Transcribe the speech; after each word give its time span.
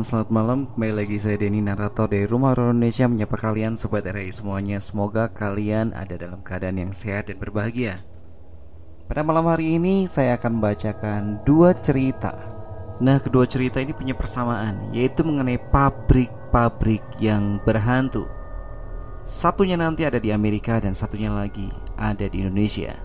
Dan 0.00 0.08
selamat 0.08 0.32
malam. 0.32 0.58
Kembali 0.64 1.04
lagi 1.04 1.20
saya 1.20 1.36
Denny 1.36 1.60
Narator 1.60 2.08
dari 2.08 2.24
Rumah 2.24 2.56
Horor 2.56 2.72
Indonesia 2.72 3.04
Menyapa 3.04 3.36
kalian 3.36 3.76
Sobat 3.76 4.08
RI 4.08 4.32
semuanya. 4.32 4.80
Semoga 4.80 5.28
kalian 5.28 5.92
ada 5.92 6.16
dalam 6.16 6.40
keadaan 6.40 6.80
yang 6.80 6.96
sehat 6.96 7.28
dan 7.28 7.36
berbahagia. 7.36 8.00
Pada 9.04 9.20
malam 9.20 9.44
hari 9.44 9.76
ini 9.76 10.08
saya 10.08 10.40
akan 10.40 10.56
membacakan 10.56 11.44
dua 11.44 11.76
cerita. 11.76 12.32
Nah 13.04 13.20
kedua 13.20 13.44
cerita 13.44 13.76
ini 13.76 13.92
punya 13.92 14.16
persamaan 14.16 14.88
Yaitu 14.96 15.20
mengenai 15.20 15.60
pabrik-pabrik 15.68 17.04
yang 17.20 17.60
berhantu. 17.68 18.24
Satunya 19.28 19.76
nanti 19.76 20.08
ada 20.08 20.16
di 20.16 20.32
Amerika 20.32 20.80
dan 20.80 20.96
satunya 20.96 21.28
lagi 21.28 21.68
ada 22.00 22.24
di 22.24 22.40
Indonesia. 22.40 22.96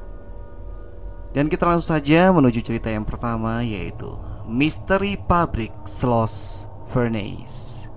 Dan 1.36 1.52
kita 1.52 1.68
langsung 1.68 2.00
saja 2.00 2.32
menuju 2.32 2.64
cerita 2.64 2.88
yang 2.88 3.04
pertama 3.04 3.60
yaitu 3.68 4.16
Misteri 4.48 5.20
Pabrik 5.20 5.76
Sloss 5.84 6.65
Furnace 6.96 7.92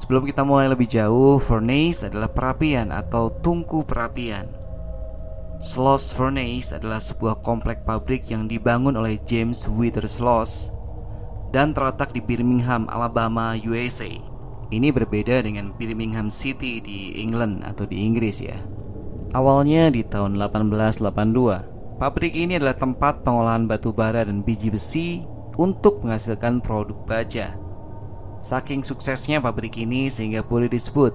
Sebelum 0.00 0.24
kita 0.24 0.48
mulai 0.48 0.64
lebih 0.64 0.88
jauh, 0.88 1.36
furnace 1.36 2.08
adalah 2.08 2.32
perapian 2.32 2.88
atau 2.88 3.28
tungku 3.28 3.84
perapian. 3.84 4.48
Sloss 5.60 6.16
Furnace 6.16 6.72
adalah 6.72 7.04
sebuah 7.04 7.44
komplek 7.44 7.84
pabrik 7.84 8.32
yang 8.32 8.48
dibangun 8.48 8.96
oleh 8.96 9.20
James 9.28 9.68
Wither 9.68 10.08
Sloss 10.08 10.72
dan 11.52 11.76
terletak 11.76 12.16
di 12.16 12.24
Birmingham, 12.24 12.88
Alabama, 12.88 13.52
USA. 13.60 14.08
Ini 14.72 14.88
berbeda 14.88 15.44
dengan 15.44 15.76
Birmingham 15.76 16.32
City 16.32 16.80
di 16.80 17.20
England 17.20 17.60
atau 17.60 17.84
di 17.84 18.08
Inggris 18.08 18.40
ya. 18.40 18.56
Awalnya 19.36 19.92
di 19.92 20.00
tahun 20.00 20.40
1882, 20.40 22.00
pabrik 22.00 22.32
ini 22.40 22.56
adalah 22.56 22.72
tempat 22.72 23.20
pengolahan 23.20 23.68
batu 23.68 23.92
bara 23.92 24.24
dan 24.24 24.40
biji 24.40 24.72
besi 24.72 25.28
untuk 25.60 26.00
menghasilkan 26.00 26.64
produk 26.64 26.96
baja. 27.04 27.52
Saking 28.42 28.82
suksesnya 28.82 29.38
pabrik 29.38 29.78
ini 29.78 30.10
sehingga 30.10 30.42
boleh 30.42 30.66
disebut 30.66 31.14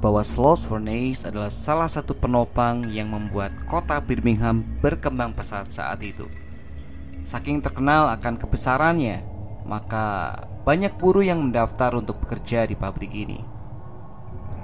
bahwa 0.00 0.24
Sloss 0.24 0.64
Furnace 0.64 1.28
adalah 1.28 1.52
salah 1.52 1.92
satu 1.92 2.16
penopang 2.16 2.88
yang 2.88 3.12
membuat 3.12 3.52
kota 3.68 4.00
Birmingham 4.00 4.64
berkembang 4.80 5.36
pesat 5.36 5.68
saat 5.68 6.00
itu. 6.00 6.24
Saking 7.20 7.60
terkenal 7.60 8.08
akan 8.16 8.40
kebesarannya, 8.40 9.20
maka 9.68 10.40
banyak 10.64 10.96
buruh 10.96 11.20
yang 11.20 11.44
mendaftar 11.44 11.92
untuk 11.92 12.24
bekerja 12.24 12.64
di 12.64 12.72
pabrik 12.72 13.12
ini. 13.12 13.44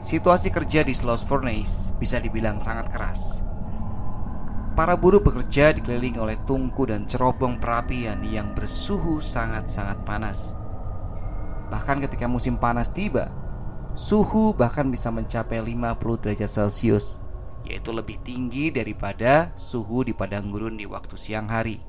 Situasi 0.01 0.49
kerja 0.49 0.89
di 0.89 0.97
Sloss 0.97 1.21
Furnace 1.21 1.93
bisa 2.01 2.17
dibilang 2.17 2.65
sangat 2.65 2.89
keras. 2.89 3.45
Para 4.73 4.97
buruh 4.97 5.21
bekerja 5.21 5.77
dikelilingi 5.77 6.17
oleh 6.17 6.41
tungku 6.49 6.89
dan 6.89 7.05
cerobong 7.05 7.61
perapian 7.61 8.25
yang 8.25 8.57
bersuhu 8.57 9.21
sangat-sangat 9.21 10.01
panas. 10.09 10.64
Bahkan 11.75 12.07
ketika 12.07 12.31
musim 12.31 12.55
panas 12.55 12.95
tiba, 12.95 13.35
suhu 13.99 14.55
bahkan 14.55 14.87
bisa 14.87 15.11
mencapai 15.11 15.59
50 15.59 16.23
derajat 16.23 16.47
Celcius, 16.47 17.19
yaitu 17.67 17.91
lebih 17.91 18.23
tinggi 18.23 18.71
daripada 18.71 19.51
suhu 19.59 20.07
di 20.07 20.15
padang 20.15 20.55
gurun 20.55 20.79
di 20.79 20.87
waktu 20.87 21.19
siang 21.19 21.51
hari. 21.51 21.83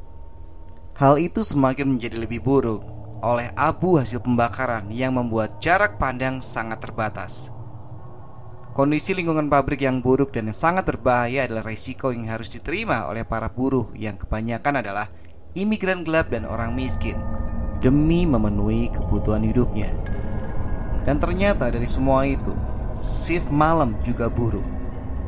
Hal 0.97 1.21
itu 1.21 1.45
semakin 1.45 1.85
menjadi 1.85 2.17
lebih 2.17 2.41
buruk 2.41 2.81
oleh 3.21 3.45
abu 3.53 4.01
hasil 4.01 4.25
pembakaran 4.25 4.89
yang 4.89 5.21
membuat 5.21 5.61
jarak 5.61 6.01
pandang 6.01 6.41
sangat 6.41 6.81
terbatas. 6.81 7.53
Kondisi 8.73 9.13
lingkungan 9.13 9.53
pabrik 9.53 9.85
yang 9.85 10.01
buruk 10.01 10.33
dan 10.33 10.49
yang 10.49 10.57
sangat 10.57 10.89
berbahaya 10.89 11.45
adalah 11.45 11.61
resiko 11.61 12.09
yang 12.09 12.25
harus 12.25 12.49
diterima 12.49 13.05
oleh 13.05 13.21
para 13.21 13.53
buruh 13.53 13.93
yang 13.93 14.17
kebanyakan 14.17 14.81
adalah 14.81 15.13
imigran 15.53 16.01
gelap 16.01 16.33
dan 16.33 16.43
orang 16.43 16.73
miskin 16.73 17.21
demi 17.85 18.25
memenuhi 18.25 18.89
kebutuhan 18.89 19.45
hidupnya. 19.45 19.93
Dan 21.05 21.21
ternyata 21.21 21.69
dari 21.69 21.85
semua 21.85 22.25
itu, 22.25 22.49
shift 22.97 23.53
malam 23.53 23.93
juga 24.01 24.25
buruk. 24.25 24.65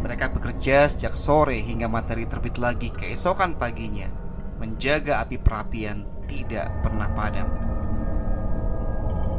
Mereka 0.01 0.33
bekerja 0.33 0.89
sejak 0.89 1.13
sore 1.13 1.61
hingga 1.61 1.85
matahari 1.85 2.25
terbit 2.25 2.57
lagi 2.57 2.89
keesokan 2.89 3.53
paginya, 3.53 4.09
menjaga 4.57 5.21
api 5.21 5.37
perapian 5.37 6.01
tidak 6.25 6.73
pernah 6.81 7.05
padam. 7.13 7.45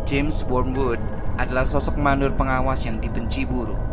James 0.06 0.47
Wormwood 0.47 1.03
adalah 1.43 1.67
sosok 1.67 1.99
mandur 1.99 2.31
pengawas 2.39 2.87
yang 2.87 3.03
dibenci 3.03 3.43
buruh 3.43 3.89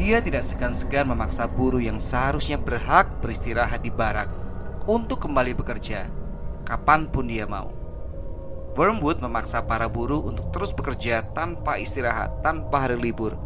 dia 0.00 0.16
tidak 0.24 0.40
segan-segan 0.40 1.12
memaksa 1.12 1.44
buruh 1.44 1.76
yang 1.76 2.00
seharusnya 2.00 2.56
berhak 2.56 3.20
beristirahat 3.20 3.84
di 3.84 3.92
barak 3.92 4.32
untuk 4.88 5.28
kembali 5.28 5.52
bekerja 5.52 6.08
kapan 6.64 7.04
pun 7.10 7.28
dia 7.28 7.44
mau. 7.44 7.79
Wormwood 8.78 9.20
memaksa 9.20 9.66
para 9.66 9.90
buruh 9.90 10.22
untuk 10.24 10.54
terus 10.54 10.70
bekerja 10.72 11.26
tanpa 11.34 11.76
istirahat, 11.76 12.40
tanpa 12.40 12.86
hari 12.86 12.96
libur, 12.96 13.36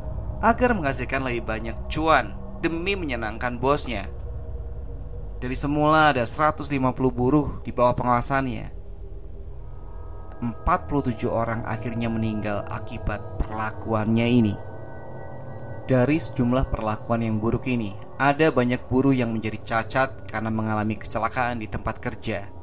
agar 0.45 0.77
menghasilkan 0.77 1.25
lebih 1.25 1.49
banyak 1.49 1.77
cuan 1.89 2.37
demi 2.61 2.95
menyenangkan 2.95 3.57
bosnya. 3.59 4.07
Dari 5.43 5.57
semula 5.59 6.15
ada 6.15 6.23
150 6.23 6.71
buruh 7.11 7.61
di 7.67 7.75
bawah 7.75 7.93
pengawasannya. 7.99 8.71
47 10.45 11.29
orang 11.29 11.65
akhirnya 11.67 12.07
meninggal 12.13 12.63
akibat 12.69 13.21
perlakuannya 13.41 14.27
ini. 14.29 14.55
Dari 15.85 16.17
sejumlah 16.17 16.73
perlakuan 16.73 17.21
yang 17.21 17.37
buruk 17.43 17.69
ini, 17.69 17.93
ada 18.17 18.49
banyak 18.49 18.89
buruh 18.89 19.13
yang 19.13 19.37
menjadi 19.37 19.61
cacat 19.61 20.25
karena 20.25 20.49
mengalami 20.49 20.97
kecelakaan 20.97 21.61
di 21.61 21.69
tempat 21.69 22.01
kerja. 22.01 22.54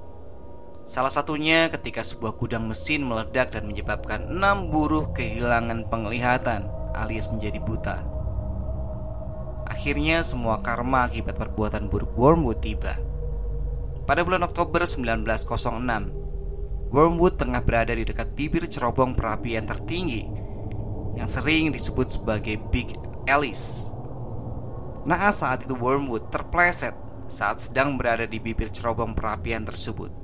Salah 0.82 1.14
satunya 1.14 1.70
ketika 1.70 2.02
sebuah 2.02 2.42
gudang 2.42 2.66
mesin 2.66 3.06
meledak 3.06 3.54
dan 3.54 3.70
menyebabkan 3.70 4.28
enam 4.28 4.74
buruh 4.74 5.14
kehilangan 5.14 5.86
penglihatan 5.88 6.68
alias 6.98 7.30
menjadi 7.30 7.62
buta. 7.62 8.02
Akhirnya 9.70 10.26
semua 10.26 10.60
karma 10.60 11.08
akibat 11.08 11.40
perbuatan 11.40 11.88
buruk 11.88 12.12
Wormwood 12.18 12.60
tiba. 12.60 13.00
Pada 14.04 14.28
bulan 14.28 14.44
Oktober 14.44 14.84
1906, 14.84 16.92
Wormwood 16.92 17.40
tengah 17.40 17.64
berada 17.64 17.96
di 17.96 18.04
dekat 18.04 18.36
bibir 18.36 18.68
cerobong 18.68 19.16
perapian 19.16 19.64
tertinggi 19.64 20.28
yang 21.16 21.32
sering 21.32 21.72
disebut 21.72 22.20
sebagai 22.20 22.60
Big 22.68 22.92
Alice. 23.32 23.88
Naas 25.08 25.40
saat 25.40 25.64
itu 25.64 25.74
Wormwood 25.74 26.30
terpleset 26.30 26.94
saat 27.32 27.64
sedang 27.64 27.96
berada 27.96 28.28
di 28.28 28.44
bibir 28.44 28.68
cerobong 28.68 29.16
perapian 29.16 29.64
tersebut. 29.64 30.21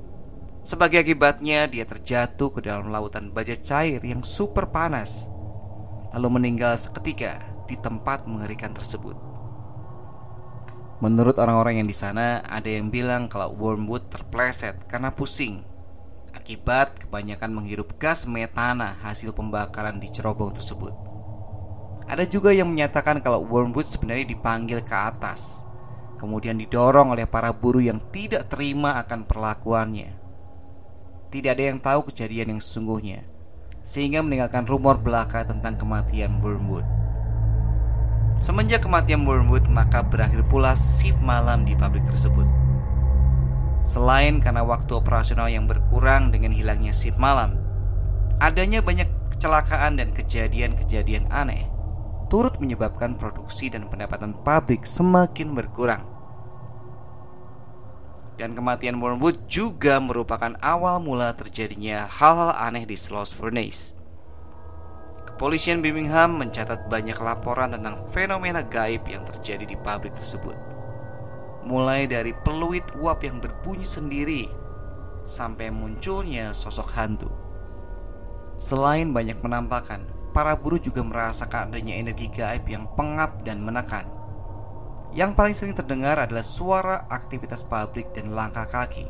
Sebagai 0.68 1.00
akibatnya, 1.00 1.64
dia 1.64 1.88
terjatuh 1.88 2.52
ke 2.52 2.60
dalam 2.60 2.92
lautan 2.92 3.32
baja 3.32 3.56
cair 3.56 4.04
yang 4.04 4.20
super 4.20 4.68
panas, 4.68 5.32
lalu 6.12 6.28
meninggal 6.36 6.76
seketika 6.76 7.40
di 7.64 7.80
tempat 7.80 8.28
mengerikan 8.28 8.76
tersebut. 8.76 9.16
Menurut 11.00 11.40
orang-orang 11.40 11.80
yang 11.80 11.88
di 11.88 11.96
sana, 11.96 12.44
ada 12.44 12.68
yang 12.68 12.92
bilang 12.92 13.32
kalau 13.32 13.56
Wormwood 13.56 14.12
terpleset 14.12 14.84
karena 14.84 15.08
pusing 15.08 15.64
akibat 16.36 17.00
kebanyakan 17.00 17.48
menghirup 17.48 17.96
gas 17.96 18.28
metana 18.28 18.92
hasil 19.00 19.32
pembakaran 19.32 19.96
di 19.96 20.12
cerobong 20.12 20.52
tersebut. 20.52 20.92
Ada 22.12 22.28
juga 22.28 22.52
yang 22.52 22.68
menyatakan 22.68 23.24
kalau 23.24 23.40
Wormwood 23.40 23.88
sebenarnya 23.88 24.36
dipanggil 24.36 24.84
ke 24.84 24.92
atas, 24.92 25.64
kemudian 26.20 26.60
didorong 26.60 27.16
oleh 27.16 27.24
para 27.24 27.56
buruh 27.56 27.80
yang 27.80 28.04
tidak 28.12 28.52
terima 28.52 29.00
akan 29.00 29.24
perlakuannya. 29.24 30.27
Tidak 31.28 31.56
ada 31.56 31.64
yang 31.68 31.78
tahu 31.80 32.08
kejadian 32.08 32.56
yang 32.56 32.60
sesungguhnya, 32.60 33.24
sehingga 33.84 34.24
meninggalkan 34.24 34.64
rumor 34.64 35.00
belaka 35.00 35.44
tentang 35.44 35.76
kematian 35.76 36.40
Wormwood. 36.40 36.84
Semenjak 38.38 38.84
kematian 38.84 39.28
Wormwood, 39.28 39.68
maka 39.68 40.04
berakhir 40.04 40.46
pula 40.46 40.72
shift 40.76 41.20
malam 41.20 41.68
di 41.68 41.76
pabrik 41.76 42.06
tersebut. 42.06 42.46
Selain 43.88 44.40
karena 44.40 44.64
waktu 44.64 44.92
operasional 44.92 45.48
yang 45.48 45.64
berkurang 45.64 46.28
dengan 46.28 46.52
hilangnya 46.52 46.92
shift 46.92 47.16
malam, 47.16 47.56
adanya 48.40 48.84
banyak 48.84 49.08
kecelakaan 49.32 49.96
dan 49.96 50.12
kejadian-kejadian 50.12 51.28
aneh 51.32 51.68
turut 52.28 52.60
menyebabkan 52.60 53.16
produksi 53.16 53.72
dan 53.72 53.88
pendapatan 53.88 54.36
pabrik 54.44 54.84
semakin 54.84 55.56
berkurang. 55.56 56.17
Dan 58.38 58.54
kematian 58.54 59.02
Wormwood 59.02 59.50
juga 59.50 59.98
merupakan 59.98 60.54
awal 60.62 61.02
mula 61.02 61.34
terjadinya 61.34 62.06
hal-hal 62.06 62.54
aneh 62.54 62.86
di 62.86 62.94
Sloss 62.94 63.34
Furnace. 63.34 63.98
Kepolisian 65.26 65.82
Birmingham 65.82 66.38
mencatat 66.38 66.86
banyak 66.86 67.18
laporan 67.18 67.74
tentang 67.74 68.06
fenomena 68.06 68.62
gaib 68.62 69.02
yang 69.10 69.26
terjadi 69.26 69.66
di 69.66 69.74
pabrik 69.74 70.14
tersebut. 70.14 70.54
Mulai 71.66 72.06
dari 72.06 72.30
peluit 72.46 72.86
uap 72.98 73.26
yang 73.26 73.42
berbunyi 73.42 73.86
sendiri 73.86 74.46
sampai 75.26 75.68
munculnya 75.74 76.54
sosok 76.54 76.88
hantu. 76.94 77.30
Selain 78.58 79.14
banyak 79.14 79.38
penampakan, 79.38 80.02
para 80.34 80.58
buruh 80.58 80.82
juga 80.82 81.06
merasakan 81.06 81.70
adanya 81.70 81.94
energi 81.94 82.26
gaib 82.30 82.66
yang 82.66 82.90
pengap 82.98 83.42
dan 83.46 83.62
menekan. 83.62 84.17
Yang 85.16 85.30
paling 85.34 85.56
sering 85.56 85.76
terdengar 85.76 86.20
adalah 86.20 86.44
suara 86.44 87.08
aktivitas 87.08 87.64
pabrik 87.64 88.12
dan 88.12 88.36
langkah 88.36 88.68
kaki 88.68 89.08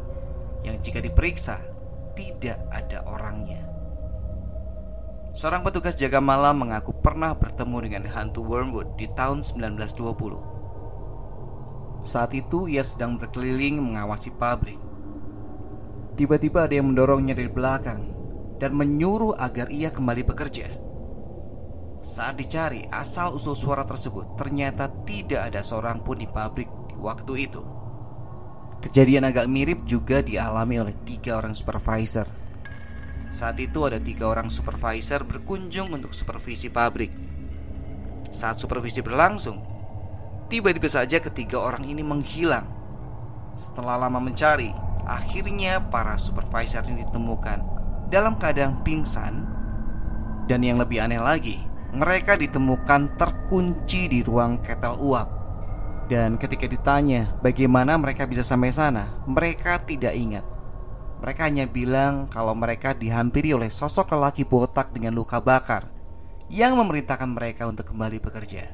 yang 0.63 0.79
jika 0.79 1.03
diperiksa 1.03 1.59
tidak 2.15 2.59
ada 2.71 3.03
orangnya. 3.07 3.69
Seorang 5.39 5.63
petugas 5.63 5.95
jaga 5.95 6.19
malam 6.19 6.67
mengaku 6.67 6.91
pernah 6.99 7.31
bertemu 7.35 7.79
dengan 7.87 8.03
hantu 8.11 8.43
Wormwood 8.43 8.99
di 8.99 9.07
tahun 9.15 9.47
1920. 9.47 12.03
Saat 12.03 12.35
itu 12.35 12.67
ia 12.67 12.83
sedang 12.83 13.15
berkeliling 13.19 13.79
mengawasi 13.79 14.31
pabrik. 14.35 14.79
Tiba-tiba 16.19 16.67
ada 16.67 16.75
yang 16.75 16.91
mendorongnya 16.91 17.39
dari 17.39 17.47
belakang 17.47 18.11
dan 18.59 18.75
menyuruh 18.75 19.39
agar 19.39 19.71
ia 19.71 19.95
kembali 19.95 20.27
bekerja. 20.27 20.75
Saat 21.99 22.39
dicari 22.39 22.87
asal-usul 22.95 23.59
suara 23.59 23.83
tersebut, 23.83 24.39
ternyata 24.39 24.87
tidak 25.03 25.51
ada 25.51 25.67
seorang 25.67 25.99
pun 26.07 26.15
di 26.15 26.31
pabrik 26.31 26.71
di 26.87 26.95
waktu 26.95 27.51
itu. 27.51 27.63
Kejadian 28.79 29.27
agak 29.27 29.51
mirip 29.51 29.83
juga 29.83 30.23
dialami 30.23 30.79
oleh 30.79 30.95
tiga 31.03 31.43
orang 31.43 31.59
supervisor. 31.59 32.31
Saat 33.29 33.59
itu 33.59 33.83
ada 33.83 33.99
tiga 33.99 34.31
orang 34.31 34.47
supervisor 34.49 35.27
berkunjung 35.27 35.91
untuk 35.91 36.15
supervisi 36.15 36.71
pabrik. 36.71 37.11
Saat 38.31 38.63
supervisi 38.63 39.03
berlangsung, 39.03 39.59
tiba-tiba 40.47 40.87
saja 40.87 41.19
ketiga 41.19 41.59
orang 41.59 41.83
ini 41.85 42.07
menghilang. 42.07 42.71
Setelah 43.59 43.99
lama 44.07 44.23
mencari, 44.23 44.71
akhirnya 45.03 45.83
para 45.91 46.15
supervisor 46.15 46.87
ini 46.87 47.03
ditemukan 47.03 47.59
dalam 48.09 48.39
keadaan 48.39 48.81
pingsan. 48.87 49.45
Dan 50.49 50.65
yang 50.65 50.81
lebih 50.81 51.05
aneh 51.05 51.21
lagi, 51.21 51.68
mereka 51.93 52.37
ditemukan 52.37 53.17
terkunci 53.17 54.13
di 54.13 54.21
ruang 54.21 54.61
ketel 54.61 54.97
uap. 55.01 55.29
Dan 56.09 56.41
ketika 56.41 56.65
ditanya 56.65 57.37
bagaimana 57.45 57.97
mereka 58.01 58.25
bisa 58.25 58.41
sampai 58.41 58.73
sana, 58.73 59.21
mereka 59.29 59.81
tidak 59.85 60.17
ingat. 60.17 60.45
Mereka 61.21 61.51
hanya 61.51 61.67
bilang 61.69 62.31
kalau 62.33 62.55
mereka 62.55 62.95
dihampiri 62.95 63.53
oleh 63.53 63.69
sosok 63.69 64.17
lelaki 64.17 64.47
botak 64.47 64.95
dengan 64.95 65.13
luka 65.13 65.43
bakar 65.43 65.91
yang 66.49 66.81
memerintahkan 66.81 67.29
mereka 67.29 67.69
untuk 67.69 67.93
kembali 67.93 68.25
bekerja. 68.25 68.73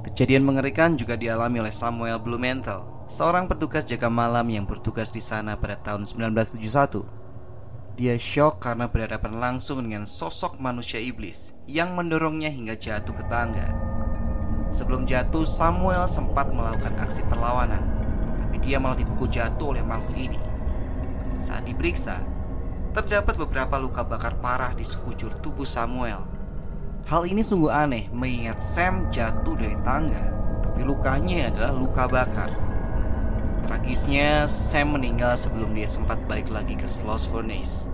Kejadian 0.00 0.48
mengerikan 0.48 0.96
juga 0.96 1.12
dialami 1.18 1.60
oleh 1.60 1.74
Samuel 1.74 2.16
Blumenthal, 2.24 3.04
seorang 3.04 3.44
petugas 3.44 3.84
jaga 3.84 4.08
malam 4.08 4.48
yang 4.48 4.64
bertugas 4.64 5.12
di 5.12 5.20
sana 5.20 5.60
pada 5.60 5.76
tahun 5.76 6.08
1971. 6.08 7.19
Dia 7.98 8.14
shock 8.16 8.62
karena 8.62 8.86
berhadapan 8.86 9.42
langsung 9.42 9.82
dengan 9.82 10.06
sosok 10.06 10.62
manusia 10.62 11.02
iblis 11.02 11.56
yang 11.66 11.98
mendorongnya 11.98 12.52
hingga 12.52 12.78
jatuh 12.78 13.12
ke 13.12 13.24
tangga. 13.26 13.66
Sebelum 14.70 15.02
jatuh, 15.02 15.42
Samuel 15.42 16.06
sempat 16.06 16.46
melakukan 16.54 16.94
aksi 17.02 17.26
perlawanan, 17.26 17.82
tapi 18.38 18.62
dia 18.62 18.78
malah 18.78 18.94
dipukul 18.94 19.26
jatuh 19.26 19.74
oleh 19.74 19.82
makhluk 19.82 20.14
ini. 20.14 20.38
Saat 21.42 21.66
diperiksa, 21.66 22.22
terdapat 22.94 23.34
beberapa 23.34 23.74
luka 23.82 24.06
bakar 24.06 24.38
parah 24.38 24.70
di 24.70 24.86
sekujur 24.86 25.42
tubuh 25.42 25.66
Samuel. 25.66 26.22
Hal 27.10 27.26
ini 27.26 27.42
sungguh 27.42 27.72
aneh 27.74 28.06
mengingat 28.14 28.62
Sam 28.62 29.10
jatuh 29.10 29.58
dari 29.58 29.74
tangga, 29.82 30.30
tapi 30.62 30.86
lukanya 30.86 31.50
adalah 31.50 31.74
luka 31.74 32.06
bakar. 32.06 32.69
Tragisnya, 33.64 34.48
Sam 34.48 34.96
meninggal 34.96 35.36
sebelum 35.36 35.76
dia 35.76 35.88
sempat 35.88 36.16
balik 36.24 36.48
lagi 36.48 36.76
ke 36.76 36.88
Sloss 36.88 37.28
Furnace. 37.28 37.88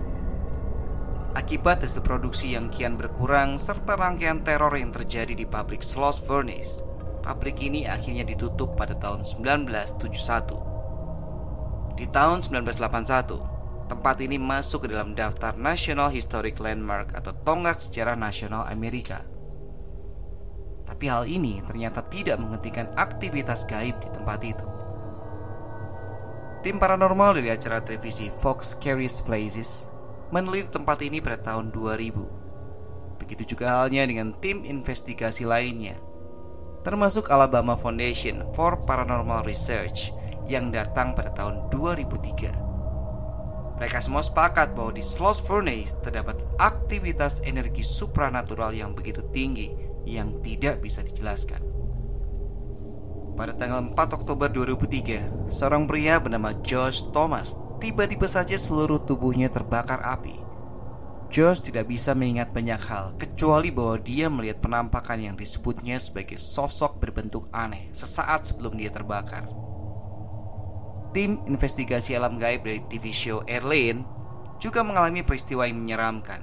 Akibat 1.37 1.85
hasil 1.85 2.01
produksi 2.01 2.57
yang 2.57 2.73
kian 2.73 2.97
berkurang 2.97 3.61
serta 3.61 3.93
rangkaian 3.93 4.41
teror 4.41 4.73
yang 4.73 4.89
terjadi 4.89 5.37
di 5.37 5.45
pabrik 5.45 5.85
Sloss 5.85 6.17
Furnace, 6.23 6.81
pabrik 7.21 7.61
ini 7.61 7.85
akhirnya 7.85 8.25
ditutup 8.25 8.73
pada 8.73 8.97
tahun 8.97 9.21
1971. 9.21 11.93
Di 11.93 12.09
tahun 12.09 12.41
1981, 12.41 13.91
tempat 13.91 14.17
ini 14.23 14.39
masuk 14.41 14.85
ke 14.85 14.87
dalam 14.95 15.13
daftar 15.13 15.53
National 15.57 16.09
Historic 16.09 16.57
Landmark 16.57 17.13
atau 17.13 17.33
tonggak 17.45 17.77
sejarah 17.83 18.17
nasional 18.17 18.65
Amerika. 18.69 19.21
Tapi 20.87 21.05
hal 21.11 21.27
ini 21.27 21.59
ternyata 21.67 21.99
tidak 22.01 22.39
menghentikan 22.39 22.87
aktivitas 22.95 23.67
gaib 23.67 23.99
di 23.99 24.09
tempat 24.09 24.39
itu. 24.41 24.86
Tim 26.67 26.83
paranormal 26.83 27.39
dari 27.39 27.47
acara 27.47 27.79
televisi 27.79 28.27
Fox 28.27 28.75
Curious 28.75 29.23
Places 29.23 29.87
meneliti 30.35 30.75
tempat 30.75 30.99
ini 30.99 31.23
pada 31.23 31.39
tahun 31.39 31.71
2000. 31.71 33.23
Begitu 33.23 33.55
juga 33.55 33.79
halnya 33.79 34.03
dengan 34.03 34.35
tim 34.43 34.67
investigasi 34.67 35.47
lainnya, 35.47 35.95
termasuk 36.83 37.31
Alabama 37.31 37.79
Foundation 37.79 38.43
for 38.51 38.83
Paranormal 38.83 39.47
Research 39.47 40.11
yang 40.51 40.67
datang 40.75 41.15
pada 41.15 41.31
tahun 41.31 41.71
2003. 41.71 43.79
Mereka 43.79 44.03
semua 44.03 44.19
sepakat 44.19 44.75
bahwa 44.75 44.91
di 44.91 44.99
Sloss 44.99 45.39
Furnace 45.39 45.95
terdapat 46.03 46.35
aktivitas 46.59 47.47
energi 47.47 47.79
supranatural 47.79 48.75
yang 48.75 48.91
begitu 48.91 49.23
tinggi 49.31 49.71
yang 50.03 50.43
tidak 50.43 50.83
bisa 50.83 50.99
dijelaskan. 50.99 51.63
Pada 53.37 53.53
tanggal 53.53 53.93
4 53.93 54.17
Oktober 54.17 54.49
2003, 54.49 55.45
seorang 55.45 55.85
pria 55.85 56.17
bernama 56.17 56.57
Josh 56.65 57.05
Thomas 57.13 57.55
Tiba-tiba 57.77 58.25
saja 58.25 58.57
seluruh 58.57 59.05
tubuhnya 59.05 59.53
terbakar 59.53 60.01
api. 60.01 60.33
Josh 61.29 61.61
tidak 61.61 61.93
bisa 61.93 62.17
mengingat 62.17 62.49
banyak 62.49 62.81
hal 62.89 63.13
kecuali 63.21 63.69
bahwa 63.69 64.01
dia 64.01 64.33
melihat 64.33 64.65
penampakan 64.65 65.21
yang 65.21 65.35
disebutnya 65.37 66.01
sebagai 66.01 66.41
sosok 66.41 66.97
berbentuk 66.97 67.45
aneh 67.53 67.93
sesaat 67.93 68.49
sebelum 68.49 68.81
dia 68.81 68.89
terbakar. 68.89 69.45
Tim 71.13 71.37
investigasi 71.45 72.17
alam 72.17 72.41
gaib 72.41 72.65
dari 72.65 72.81
TV 72.89 73.13
show 73.13 73.45
Airlane 73.45 74.01
juga 74.57 74.81
mengalami 74.81 75.21
peristiwa 75.21 75.69
yang 75.69 75.77
menyeramkan. 75.77 76.41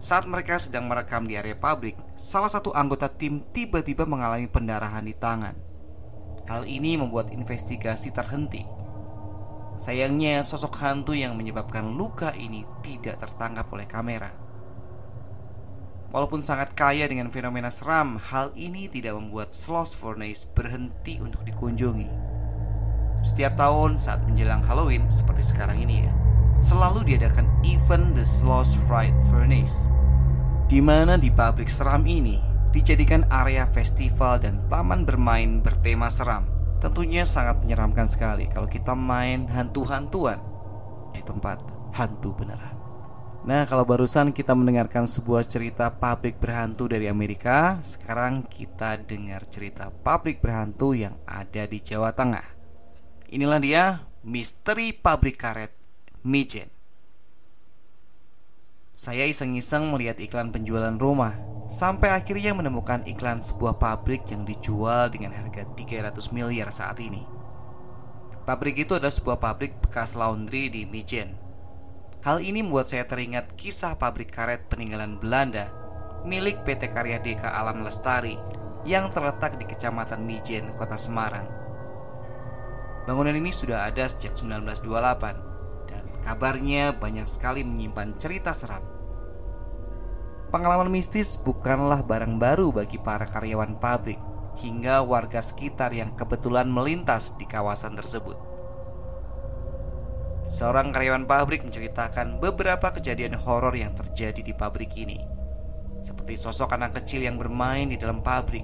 Saat 0.00 0.24
mereka 0.24 0.56
sedang 0.56 0.88
merekam 0.88 1.28
di 1.28 1.36
area 1.36 1.56
pabrik, 1.56 2.00
salah 2.16 2.48
satu 2.48 2.72
anggota 2.72 3.12
tim 3.12 3.44
tiba-tiba 3.52 4.08
mengalami 4.08 4.48
pendarahan 4.48 5.04
di 5.04 5.12
tangan. 5.12 5.73
Hal 6.44 6.68
ini 6.68 7.00
membuat 7.00 7.32
investigasi 7.32 8.12
terhenti. 8.12 8.64
Sayangnya 9.74 10.44
sosok 10.44 10.78
hantu 10.84 11.16
yang 11.16 11.34
menyebabkan 11.34 11.96
luka 11.96 12.30
ini 12.36 12.62
tidak 12.84 13.18
tertangkap 13.18 13.66
oleh 13.72 13.88
kamera. 13.88 14.30
Walaupun 16.14 16.46
sangat 16.46 16.78
kaya 16.78 17.10
dengan 17.10 17.26
fenomena 17.34 17.74
seram 17.74 18.22
Hal 18.22 18.54
ini 18.54 18.86
tidak 18.86 19.18
membuat 19.18 19.50
Sloss 19.50 19.98
Furnace 19.98 20.46
berhenti 20.46 21.18
untuk 21.18 21.42
dikunjungi. 21.42 22.06
Setiap 23.26 23.58
tahun 23.58 23.98
saat 23.98 24.22
menjelang 24.22 24.62
Halloween 24.62 25.08
seperti 25.08 25.42
sekarang 25.42 25.80
ini 25.80 26.04
ya 26.04 26.12
Selalu 26.60 27.08
diadakan 27.16 27.48
event 27.64 28.14
The 28.14 28.22
Sloss 28.22 28.76
Fright 28.84 29.16
Furnace 29.32 29.88
di 30.64 30.80
mana 30.80 31.20
di 31.20 31.28
pabrik 31.28 31.68
seram 31.68 32.08
ini 32.08 32.53
dijadikan 32.74 33.22
area 33.30 33.62
festival 33.70 34.42
dan 34.42 34.58
taman 34.66 35.06
bermain 35.06 35.62
bertema 35.62 36.10
seram 36.10 36.50
Tentunya 36.84 37.24
sangat 37.24 37.64
menyeramkan 37.64 38.04
sekali 38.04 38.44
kalau 38.44 38.68
kita 38.68 38.92
main 38.92 39.48
hantu-hantuan 39.48 40.36
di 41.16 41.24
tempat 41.24 41.56
hantu 41.96 42.36
beneran. 42.36 42.76
Nah, 43.48 43.64
kalau 43.64 43.88
barusan 43.88 44.36
kita 44.36 44.52
mendengarkan 44.52 45.08
sebuah 45.08 45.48
cerita 45.48 45.88
pabrik 45.96 46.36
berhantu 46.36 46.92
dari 46.92 47.08
Amerika, 47.08 47.80
sekarang 47.80 48.44
kita 48.44 49.00
dengar 49.00 49.48
cerita 49.48 49.88
pabrik 49.88 50.44
berhantu 50.44 50.92
yang 50.92 51.16
ada 51.24 51.64
di 51.64 51.80
Jawa 51.80 52.12
Tengah. 52.12 52.52
Inilah 53.32 53.60
dia 53.64 53.84
misteri 54.20 54.92
pabrik 54.92 55.40
karet 55.40 55.72
Mijen. 56.20 56.73
Saya 58.94 59.26
iseng-iseng 59.26 59.90
melihat 59.90 60.22
iklan 60.22 60.54
penjualan 60.54 60.94
rumah 60.96 61.34
Sampai 61.64 62.12
akhirnya 62.12 62.52
menemukan 62.52 63.08
iklan 63.08 63.40
sebuah 63.40 63.80
pabrik 63.80 64.28
yang 64.28 64.44
dijual 64.44 65.08
dengan 65.08 65.32
harga 65.32 65.64
300 65.64 66.12
miliar 66.36 66.68
saat 66.68 67.00
ini. 67.00 67.24
Pabrik 68.44 68.84
itu 68.84 68.92
adalah 68.92 69.12
sebuah 69.12 69.40
pabrik 69.40 69.72
bekas 69.80 70.12
laundry 70.12 70.68
di 70.68 70.84
Mijen. 70.84 71.32
Hal 72.20 72.44
ini 72.44 72.60
membuat 72.60 72.92
saya 72.92 73.08
teringat 73.08 73.56
kisah 73.56 73.96
pabrik 73.96 74.28
karet 74.28 74.68
peninggalan 74.68 75.16
Belanda 75.16 75.72
milik 76.28 76.60
PT 76.68 76.92
Karya 76.92 77.20
Deka 77.20 77.48
Alam 77.48 77.80
Lestari 77.80 78.36
yang 78.84 79.08
terletak 79.08 79.56
di 79.56 79.64
Kecamatan 79.64 80.20
Mijen, 80.28 80.68
Kota 80.76 81.00
Semarang. 81.00 81.48
Bangunan 83.08 83.32
ini 83.32 83.52
sudah 83.52 83.88
ada 83.88 84.04
sejak 84.04 84.36
1928 84.36 85.53
Kabarnya 86.24 86.96
banyak 86.96 87.28
sekali 87.28 87.60
menyimpan 87.60 88.16
cerita 88.16 88.56
seram. 88.56 88.80
Pengalaman 90.48 90.88
mistis 90.88 91.36
bukanlah 91.36 92.00
barang 92.00 92.40
baru 92.40 92.72
bagi 92.72 92.96
para 92.96 93.28
karyawan 93.28 93.76
pabrik 93.76 94.16
hingga 94.56 95.02
warga 95.04 95.42
sekitar 95.42 95.92
yang 95.92 96.14
kebetulan 96.16 96.70
melintas 96.70 97.36
di 97.36 97.44
kawasan 97.44 97.98
tersebut. 97.98 98.38
Seorang 100.54 100.94
karyawan 100.94 101.26
pabrik 101.26 101.66
menceritakan 101.66 102.38
beberapa 102.38 102.94
kejadian 102.94 103.34
horor 103.34 103.74
yang 103.74 103.90
terjadi 103.98 104.38
di 104.38 104.54
pabrik 104.54 104.94
ini, 104.94 105.18
seperti 105.98 106.38
sosok 106.38 106.70
anak 106.70 107.02
kecil 107.02 107.26
yang 107.26 107.34
bermain 107.34 107.90
di 107.90 107.98
dalam 107.98 108.22
pabrik, 108.22 108.62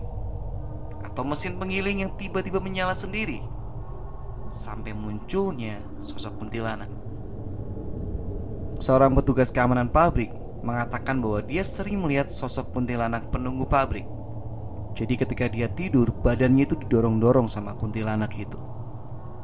atau 1.03 1.27
mesin 1.27 1.59
penggiling 1.59 2.07
yang 2.07 2.15
tiba-tiba 2.15 2.63
menyala 2.63 2.95
sendiri, 2.95 3.43
sampai 4.55 4.95
munculnya 4.95 5.83
sosok 6.07 6.39
kuntilanak. 6.39 7.00
Seorang 8.81 9.13
petugas 9.13 9.53
keamanan 9.53 9.93
pabrik 9.93 10.33
mengatakan 10.65 11.21
bahwa 11.21 11.45
dia 11.45 11.61
sering 11.61 12.01
melihat 12.01 12.33
sosok 12.33 12.73
kuntilanak 12.73 13.29
penunggu 13.29 13.69
pabrik. 13.69 14.09
Jadi 14.97 15.21
ketika 15.21 15.53
dia 15.53 15.69
tidur, 15.69 16.09
badannya 16.09 16.65
itu 16.65 16.81
didorong-dorong 16.81 17.45
sama 17.45 17.77
kuntilanak 17.77 18.33
itu. 18.41 18.57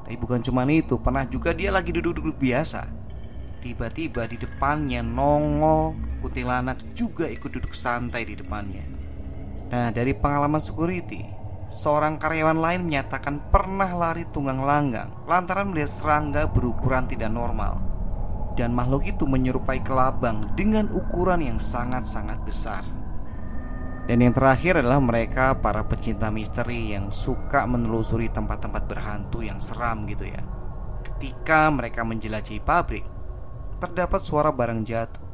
Tapi 0.08 0.16
bukan 0.16 0.40
cuma 0.40 0.64
itu, 0.72 0.96
pernah 0.96 1.28
juga 1.28 1.52
dia 1.52 1.68
lagi 1.68 1.92
duduk-duduk 1.92 2.40
biasa. 2.40 2.88
Tiba-tiba 3.60 4.24
di 4.24 4.40
depannya 4.40 5.04
nongol 5.04 6.00
kuntilanak 6.24 6.96
juga 6.96 7.28
ikut 7.28 7.52
duduk 7.52 7.76
santai 7.76 8.24
di 8.24 8.40
depannya. 8.40 8.88
Nah, 9.68 9.92
dari 9.92 10.16
pengalaman 10.16 10.64
security, 10.64 11.20
seorang 11.68 12.16
karyawan 12.16 12.56
lain 12.56 12.88
menyatakan 12.88 13.52
pernah 13.52 13.92
lari 13.92 14.24
tunggang 14.32 14.64
langgang 14.64 15.12
lantaran 15.28 15.68
melihat 15.68 15.92
serangga 15.92 16.48
berukuran 16.48 17.04
tidak 17.04 17.28
normal 17.28 17.85
dan 18.56 18.72
makhluk 18.72 19.04
itu 19.04 19.28
menyerupai 19.28 19.84
kelabang 19.84 20.50
dengan 20.56 20.88
ukuran 20.90 21.44
yang 21.44 21.60
sangat-sangat 21.60 22.40
besar. 22.42 22.82
Dan 24.08 24.22
yang 24.24 24.32
terakhir 24.32 24.80
adalah 24.80 25.02
mereka 25.02 25.60
para 25.60 25.84
pecinta 25.84 26.32
misteri 26.32 26.96
yang 26.96 27.12
suka 27.12 27.68
menelusuri 27.68 28.32
tempat-tempat 28.32 28.88
berhantu 28.88 29.44
yang 29.44 29.60
seram 29.60 30.08
gitu 30.08 30.24
ya. 30.30 30.40
Ketika 31.04 31.68
mereka 31.68 32.06
menjelajahi 32.06 32.62
pabrik, 32.64 33.04
terdapat 33.82 34.20
suara 34.22 34.50
barang 34.50 34.82
jatuh. 34.86 35.26